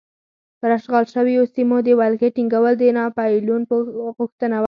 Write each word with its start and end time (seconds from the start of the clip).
پر 0.61 0.69
اشغال 0.77 1.03
شویو 1.13 1.43
سیمو 1.55 1.77
د 1.83 1.89
ولکې 2.01 2.27
ټینګول 2.35 2.73
د 2.79 2.83
ناپلیون 2.97 3.61
غوښتنه 4.17 4.55
وه. 4.57 4.59